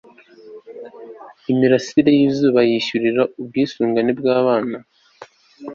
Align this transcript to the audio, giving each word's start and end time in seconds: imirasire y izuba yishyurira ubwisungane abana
imirasire 1.51 2.09
y 2.19 2.21
izuba 2.27 2.59
yishyurira 2.69 3.21
ubwisungane 3.39 4.11
abana 4.41 4.77